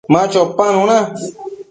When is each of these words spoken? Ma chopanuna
Ma 0.13 0.21
chopanuna 0.31 0.97